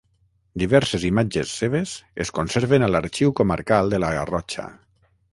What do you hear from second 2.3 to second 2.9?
conserven a